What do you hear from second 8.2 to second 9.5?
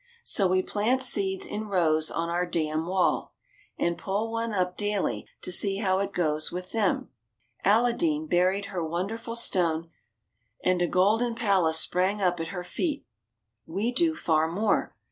buried her wonderful